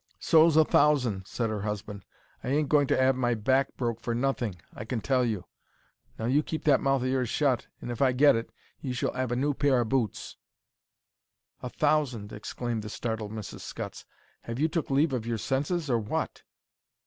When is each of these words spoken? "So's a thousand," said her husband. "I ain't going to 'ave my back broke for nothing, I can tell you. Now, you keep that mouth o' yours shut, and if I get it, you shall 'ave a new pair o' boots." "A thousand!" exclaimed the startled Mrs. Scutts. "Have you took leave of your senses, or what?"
"So's 0.19 0.57
a 0.57 0.65
thousand," 0.65 1.27
said 1.27 1.51
her 1.51 1.61
husband. 1.61 2.05
"I 2.43 2.47
ain't 2.47 2.69
going 2.69 2.87
to 2.87 2.99
'ave 2.99 3.19
my 3.19 3.35
back 3.35 3.77
broke 3.77 4.01
for 4.01 4.15
nothing, 4.15 4.55
I 4.73 4.83
can 4.83 4.99
tell 4.99 5.23
you. 5.23 5.45
Now, 6.17 6.25
you 6.25 6.41
keep 6.41 6.63
that 6.63 6.81
mouth 6.81 7.03
o' 7.03 7.05
yours 7.05 7.29
shut, 7.29 7.67
and 7.79 7.91
if 7.91 8.01
I 8.01 8.11
get 8.11 8.35
it, 8.35 8.49
you 8.81 8.93
shall 8.93 9.11
'ave 9.15 9.31
a 9.33 9.37
new 9.37 9.53
pair 9.53 9.77
o' 9.79 9.85
boots." 9.85 10.37
"A 11.61 11.69
thousand!" 11.69 12.33
exclaimed 12.33 12.81
the 12.81 12.89
startled 12.89 13.31
Mrs. 13.31 13.59
Scutts. 13.59 14.03
"Have 14.45 14.57
you 14.59 14.67
took 14.67 14.89
leave 14.89 15.13
of 15.13 15.27
your 15.27 15.37
senses, 15.37 15.87
or 15.87 15.99
what?" 15.99 16.41